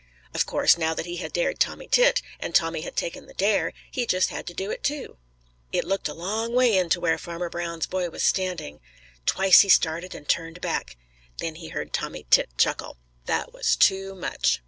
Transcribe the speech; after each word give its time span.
Of 0.33 0.47
course 0.47 0.79
now 0.79 0.95
that 0.95 1.05
he 1.05 1.17
had 1.17 1.31
dared 1.31 1.59
Tommy 1.59 1.87
Tit, 1.87 2.23
and 2.39 2.55
Tommy 2.55 2.81
had 2.81 2.95
taken 2.95 3.27
the 3.27 3.35
dare, 3.35 3.71
he 3.91 4.07
just 4.07 4.29
had 4.29 4.47
to 4.47 4.53
do 4.55 4.71
it 4.71 4.81
too. 4.83 5.17
It 5.71 5.83
looked 5.85 6.07
a 6.07 6.15
long 6.15 6.55
way 6.55 6.75
in 6.75 6.89
to 6.89 6.99
where 6.99 7.19
Farmer 7.19 7.51
Brown's 7.51 7.85
boy 7.85 8.09
was 8.09 8.23
standing. 8.23 8.79
Twice 9.27 9.59
he 9.61 9.69
started 9.69 10.15
and 10.15 10.27
turned 10.27 10.59
back. 10.59 10.97
Then 11.37 11.53
he 11.53 11.67
heard 11.67 11.93
Tommy 11.93 12.25
Tit 12.31 12.49
chuckle. 12.57 12.97
That 13.27 13.53
was 13.53 13.75
too 13.75 14.15
much. 14.15 14.59